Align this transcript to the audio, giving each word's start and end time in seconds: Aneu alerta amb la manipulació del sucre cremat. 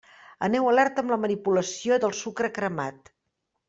Aneu 0.47 0.69
alerta 0.71 1.03
amb 1.05 1.13
la 1.15 1.19
manipulació 1.27 2.03
del 2.07 2.19
sucre 2.25 2.55
cremat. 2.61 3.19